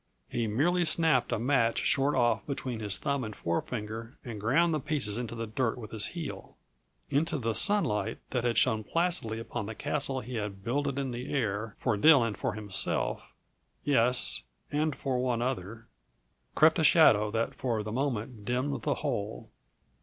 He 0.27 0.47
merely 0.47 0.83
snapped 0.83 1.31
a 1.31 1.37
match 1.37 1.77
short 1.85 2.15
off 2.15 2.43
between 2.47 2.79
his 2.79 2.97
thumb 2.97 3.23
and 3.23 3.35
forefinger 3.35 4.17
and 4.25 4.41
ground 4.41 4.73
the 4.73 4.79
pieces 4.79 5.19
into 5.19 5.35
the 5.35 5.45
dirt 5.45 5.77
with 5.77 5.91
his 5.91 6.07
heel. 6.17 6.57
Into 7.11 7.37
the 7.37 7.53
sunlight 7.53 8.17
that 8.31 8.43
had 8.43 8.57
shone 8.57 8.83
placidly 8.83 9.39
upon 9.39 9.67
the 9.67 9.75
castle 9.75 10.21
he 10.21 10.37
had 10.37 10.63
builded 10.63 10.97
in 10.97 11.11
the 11.11 11.31
air 11.31 11.75
for 11.77 11.97
Dill 11.97 12.23
and 12.23 12.35
for 12.35 12.53
himself 12.53 13.35
yes, 13.83 14.41
and 14.71 14.95
for 14.95 15.19
one 15.19 15.43
other 15.43 15.87
crept 16.55 16.79
a 16.79 16.83
shadow 16.83 17.29
that 17.29 17.53
for 17.53 17.83
the 17.83 17.91
moment 17.91 18.43
dimmed 18.43 18.81
the 18.81 18.95
whole. 19.05 19.51